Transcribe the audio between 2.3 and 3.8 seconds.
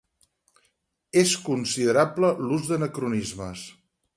l'ús d'anacronismes.